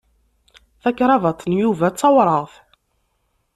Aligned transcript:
Takrabaṭ 0.81 1.39
n 1.45 1.51
Yuba 1.61 1.85
d 1.91 1.95
tawṛaɣt. 1.95 2.53